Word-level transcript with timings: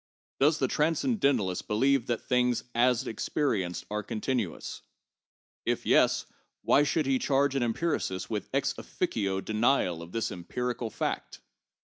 Does 0.39 0.57
the 0.57 0.67
transcendentalist 0.67 1.67
believe 1.67 2.07
that 2.07 2.23
things 2.23 2.63
as 2.73 3.05
experienced 3.05 3.85
are 3.91 4.01
continuous? 4.01 4.81
If 5.63 5.85
yes, 5.85 6.25
why 6.63 6.81
should 6.81 7.05
he 7.05 7.19
charge 7.19 7.53
an 7.53 7.61
empiricist 7.61 8.27
with 8.27 8.49
ex 8.51 8.73
officio 8.79 9.41
denial 9.41 10.01
of 10.01 10.11
this 10.11 10.31
empirical 10.31 10.89
fact 10.89 11.39